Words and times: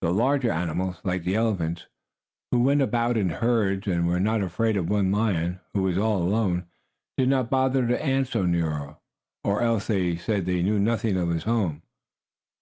The 0.00 0.10
larger 0.10 0.50
animals, 0.50 1.02
like 1.04 1.24
the 1.24 1.34
elephants, 1.34 1.86
who 2.50 2.62
went 2.62 2.80
about 2.80 3.18
in 3.18 3.28
herds, 3.28 3.86
and 3.86 4.04
who 4.04 4.08
were 4.08 4.18
not 4.18 4.40
afraid 4.40 4.74
of 4.74 4.88
one 4.88 5.12
lion 5.12 5.60
who 5.74 5.82
was 5.82 5.98
all 5.98 6.22
alone, 6.22 6.64
did 7.18 7.28
not 7.28 7.50
bother 7.50 7.86
to 7.86 8.02
answer 8.02 8.46
Nero, 8.46 9.00
or 9.44 9.60
else 9.60 9.88
they 9.88 10.16
said 10.16 10.46
they 10.46 10.62
knew 10.62 10.78
nothing 10.80 11.18
of 11.18 11.28
his 11.28 11.44
home. 11.44 11.82